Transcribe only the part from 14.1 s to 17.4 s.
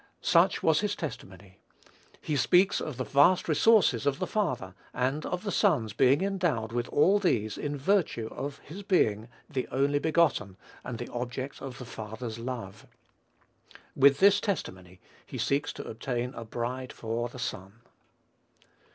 this testimony he seeks to obtain a bride for the